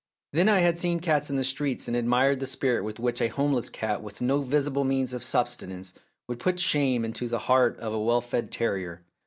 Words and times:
Then 0.33 0.49
I 0.49 0.61
had 0.61 0.79
seen 0.79 0.99
cats 0.99 1.29
in 1.29 1.35
the 1.35 1.43
street, 1.43 1.87
and 1.87 1.95
admired 1.95 2.39
the 2.39 2.47
spirit 2.47 2.83
with 2.83 2.97
which 2.97 3.21
a 3.21 3.27
home 3.27 3.53
less 3.53 3.69
cat 3.69 4.01
with 4.01 4.19
no 4.19 4.41
visible 4.41 4.83
means 4.83 5.13
of 5.13 5.23
subsistence 5.23 5.93
would 6.27 6.39
put 6.39 6.59
shame 6.59 7.05
into 7.05 7.27
the 7.27 7.37
heart 7.45 7.77
of 7.77 7.93
a 7.93 8.01
well 8.01 8.21
fed 8.21 8.49
terrier. 8.49 9.05